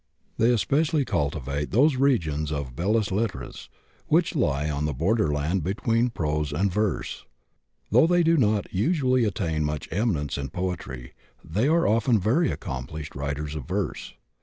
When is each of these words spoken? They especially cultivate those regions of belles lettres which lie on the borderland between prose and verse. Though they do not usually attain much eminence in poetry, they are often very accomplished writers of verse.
They 0.39 0.49
especially 0.51 1.05
cultivate 1.05 1.69
those 1.69 1.95
regions 1.95 2.51
of 2.51 2.75
belles 2.75 3.11
lettres 3.11 3.69
which 4.07 4.35
lie 4.35 4.67
on 4.67 4.85
the 4.85 4.95
borderland 4.95 5.63
between 5.63 6.09
prose 6.09 6.51
and 6.51 6.73
verse. 6.73 7.23
Though 7.91 8.07
they 8.07 8.23
do 8.23 8.35
not 8.35 8.73
usually 8.73 9.25
attain 9.25 9.63
much 9.63 9.87
eminence 9.91 10.39
in 10.39 10.49
poetry, 10.49 11.13
they 11.43 11.67
are 11.67 11.87
often 11.87 12.19
very 12.19 12.49
accomplished 12.49 13.13
writers 13.13 13.53
of 13.53 13.67
verse. 13.67 14.15